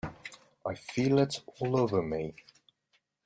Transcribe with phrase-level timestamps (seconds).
[0.65, 2.33] I feel it all over me!